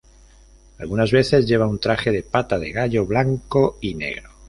Algunas 0.79 1.11
veces 1.11 1.45
lleva 1.45 1.67
un 1.67 1.77
traje 1.77 2.09
de 2.09 2.23
pata 2.23 2.57
de 2.57 2.71
gallo 2.71 3.05
blanco 3.05 3.77
y 3.81 3.93
negro. 3.93 4.31